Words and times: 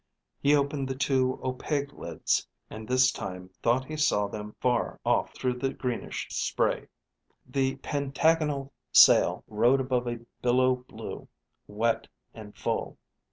He 0.39 0.55
opened 0.55 0.87
the 0.87 0.95
two 0.95 1.39
opaque 1.43 1.93
lids, 1.93 2.47
and 2.71 2.87
this 2.87 3.11
time 3.11 3.49
thought 3.61 3.85
he 3.85 3.95
saw 3.95 4.25
them 4.27 4.55
far 4.59 4.99
off 5.05 5.35
through 5.35 5.59
the 5.59 5.75
greenish 5.75 6.25
spray. 6.31 6.87
The 7.45 7.75
pentagonal 7.75 8.73
sail 8.91 9.43
rode 9.47 9.79
above 9.79 10.07
a 10.07 10.17
billow 10.41 10.77
blue, 10.89 11.27
wet, 11.67 12.07
and 12.33 12.57
full. 12.57 12.97